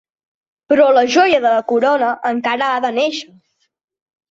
[0.71, 3.31] Però la joia de la corona encara ha de néixer.